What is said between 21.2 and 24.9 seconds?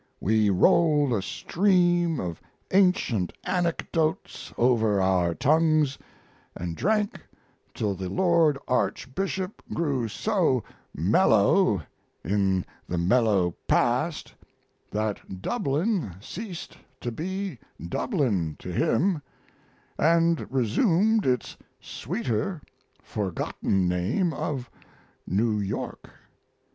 its sweeter, forgotten name of